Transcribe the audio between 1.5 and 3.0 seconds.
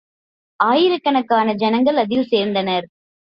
ஜனங்கள் அதில் சேர்ந்தனர்.